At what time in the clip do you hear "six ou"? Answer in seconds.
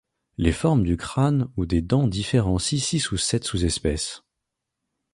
2.79-3.17